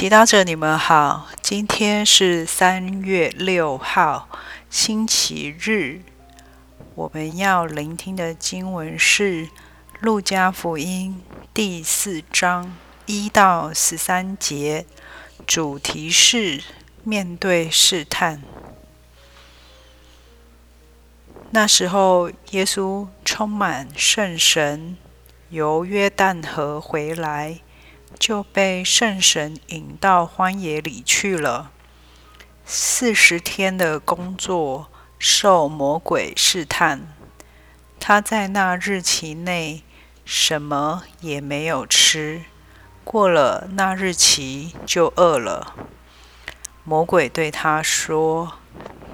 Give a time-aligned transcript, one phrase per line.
[0.00, 1.28] 祈祷者，你们好。
[1.42, 4.30] 今天是三月六号，
[4.70, 6.00] 星期日。
[6.94, 9.44] 我们要聆听的经文是
[10.00, 12.74] 《路加福音》第四章
[13.04, 14.86] 一到十三节，
[15.46, 16.62] 主题是
[17.04, 18.40] 面对试探。
[21.50, 24.96] 那时候，耶稣充满圣神，
[25.50, 27.60] 由约旦河回来。
[28.18, 31.70] 就被圣神引到荒野里去了。
[32.64, 34.88] 四十天的工作，
[35.18, 37.14] 受魔鬼试探。
[37.98, 39.82] 他在那日期内
[40.24, 42.44] 什么也没有吃，
[43.04, 45.74] 过了那日期就饿了。
[46.84, 48.54] 魔鬼对他说：“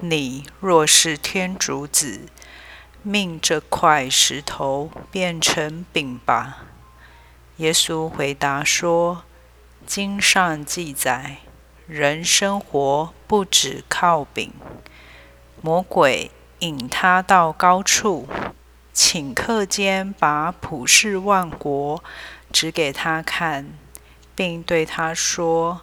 [0.01, 2.27] 你若是天主子，
[3.03, 6.59] 命这块石头变成饼吧。”
[7.59, 9.23] 耶稣回答说
[9.87, 11.39] ：“经上记载，
[11.87, 14.53] 人生活不止靠饼。”
[15.63, 18.29] 魔鬼引他到高处，
[18.95, 22.05] 顷刻间把普世万国
[22.53, 23.71] 指给他看，
[24.35, 25.81] 并对他说：“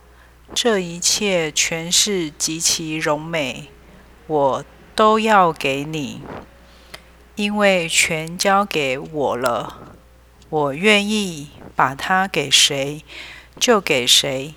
[0.53, 3.71] 这一切全是极其荣美，
[4.27, 6.21] 我都要给你，
[7.35, 9.92] 因为全交给我了。
[10.53, 13.03] 我愿意。”把它给谁，
[13.59, 14.53] 就给谁。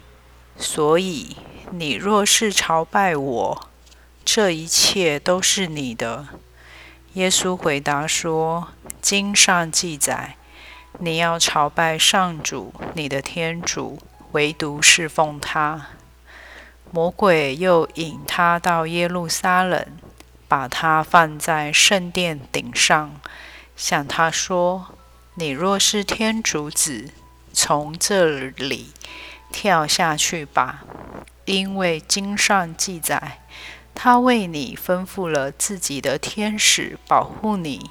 [0.59, 1.35] 所以
[1.71, 3.69] 你若是朝拜我，
[4.23, 6.27] 这一切都是你的。
[7.15, 8.69] 耶稣回答说
[9.01, 10.37] ：“经上记载，
[10.99, 13.99] 你要朝拜上主，你的天主，
[14.33, 15.87] 唯独侍奉他。”
[16.93, 19.87] 魔鬼又引他到耶路撒冷，
[20.47, 23.19] 把他放在圣殿顶上，
[23.75, 24.96] 向他说。
[25.39, 27.11] 你若是天主子，
[27.53, 28.95] 从这里
[29.53, 30.83] 跳下去吧，
[31.45, 33.41] 因为经上记载，
[33.95, 37.91] 他为你吩咐了自己的天使保护你，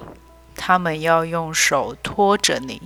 [0.56, 2.82] 他们要用手托着你，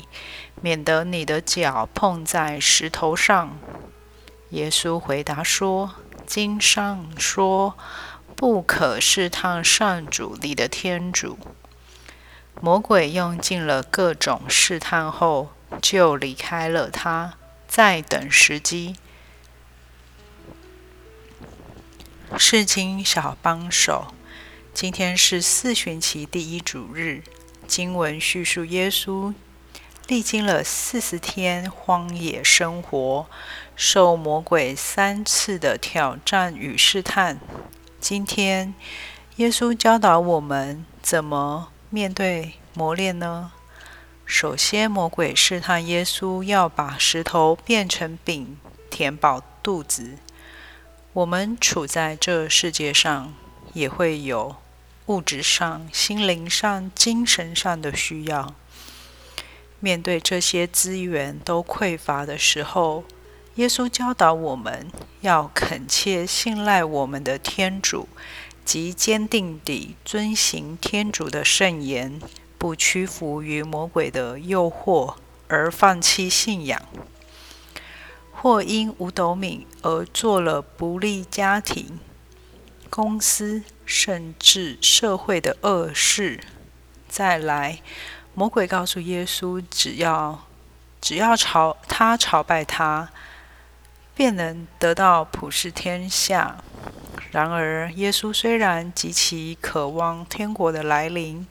[0.59, 3.57] 免得你的脚碰在石头上。
[4.49, 5.95] 耶稣回答说
[6.27, 7.77] ：“经上说，
[8.35, 11.39] 不可试探上主你的天主。”
[12.61, 15.49] 魔鬼用尽了各种试探后，
[15.81, 17.35] 就离开了他，
[17.69, 18.97] 在等时机。
[22.37, 24.13] 世经小帮手，
[24.73, 27.23] 今天是四旬期第一主日。
[27.65, 29.33] 经文叙述耶稣
[30.07, 33.27] 历经了四十天荒野生活，
[33.75, 37.39] 受魔鬼三次的挑战与试探。
[38.01, 38.73] 今天，
[39.37, 41.69] 耶稣教导我们怎么。
[41.91, 43.51] 面对磨练呢？
[44.23, 48.57] 首先，魔鬼试探耶稣，要把石头变成饼，
[48.91, 50.19] 填饱肚子。
[51.13, 53.33] 我们处在这世界上，
[53.73, 54.57] 也会有
[55.07, 58.53] 物质上、心灵上、精神上的需要。
[59.79, 63.03] 面对这些资源都匮乏的时候，
[63.55, 64.91] 耶稣教导我们
[65.21, 68.07] 要恳切信赖我们的天主。
[68.69, 72.21] 即坚定地遵行天主的圣言，
[72.59, 75.15] 不屈服于魔鬼的诱惑
[75.47, 76.79] 而放弃信仰，
[78.31, 81.99] 或因五斗米而做了不利家庭、
[82.91, 86.43] 公司甚至社会的恶事。
[87.07, 87.79] 再来，
[88.35, 90.45] 魔鬼告诉耶稣，只要
[91.01, 93.09] 只要朝他朝拜他，
[94.13, 96.63] 便能得到普世天下。
[97.31, 101.45] 然而，耶稣虽然极其渴望天国的来临，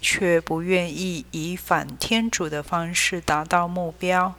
[0.00, 4.34] 却不愿意以反天主的方式达到目标。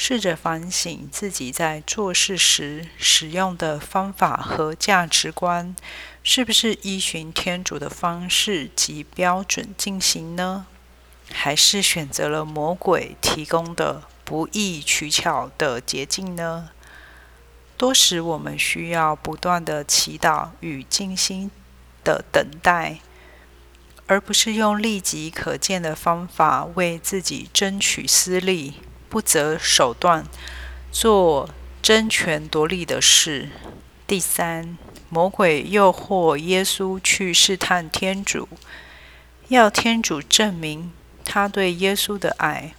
[0.00, 5.74] 试着反省自己在做事时使用的方法和价值观，
[6.22, 10.66] 是不是依循天主的方式及标准进行呢？
[11.32, 16.70] 还是选择了魔鬼提供的不易取巧的捷径呢？
[17.78, 21.48] 多时，我们需要不断的祈祷与静心
[22.02, 22.98] 的等待，
[24.08, 28.74] 而不是用立即可见的方法为自己争取私利，
[29.08, 30.26] 不择手段
[30.90, 33.50] 做争权夺利的事。
[34.08, 34.76] 第三，
[35.08, 38.48] 魔鬼诱惑耶稣去试探天主，
[39.48, 40.90] 要天主证明
[41.24, 42.74] 他对耶稣的爱，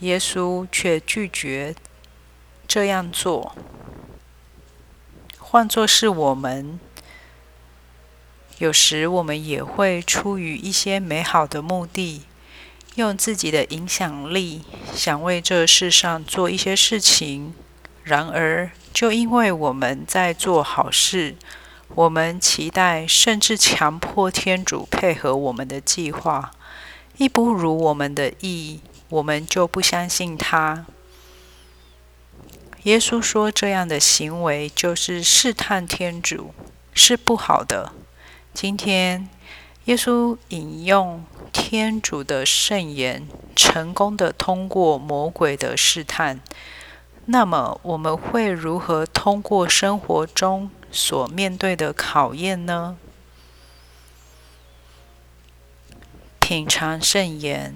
[0.00, 1.74] 耶稣却拒绝
[2.66, 3.56] 这样做。
[5.50, 6.78] 换作是我们，
[8.58, 12.24] 有时我们也会出于一些美好的目的，
[12.96, 14.60] 用自己的影响力，
[14.94, 17.54] 想为这世上做一些事情，
[18.04, 21.36] 然而，就因为我们在做好事，
[21.94, 26.50] 我们期待甚至强迫天主配合我们的计划，
[27.16, 30.84] 一不如我们的意，我们就不相信他。
[32.84, 36.54] 耶稣说，这样的行为就是试探天主，
[36.94, 37.92] 是不好的。
[38.54, 39.28] 今天，
[39.86, 43.26] 耶稣引用天主的圣言，
[43.56, 46.40] 成功的通过魔鬼的试探。
[47.26, 52.96] 那么，我们会如何通过生活中所面对的考验呢？
[56.38, 57.74] 品尝圣言，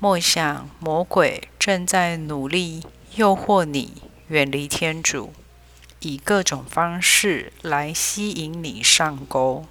[0.00, 2.82] 默想魔鬼正在努力
[3.14, 5.32] 诱惑你远离天主，
[6.00, 9.66] 以各种方式来吸引你上钩。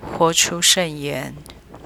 [0.00, 1.34] 活出圣言。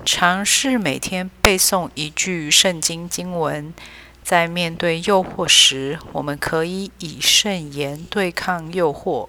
[0.03, 3.75] 尝试每天背诵一句圣经经文，
[4.23, 9.29] 在面对诱惑时，我们可以以圣言对抗诱惑。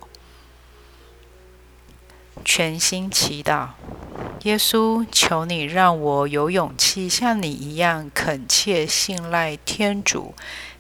[2.45, 3.71] 全心祈祷，
[4.43, 10.33] 耶稣，求你让我有勇气像你一样恳切信赖天主，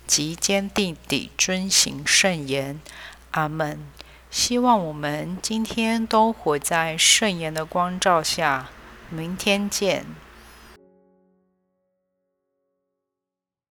[0.07, 2.79] 及坚定地遵行圣言。
[3.31, 3.79] 阿门。
[4.31, 8.69] 希望我们今天都活在圣言的光照下。
[9.09, 10.05] 明天见。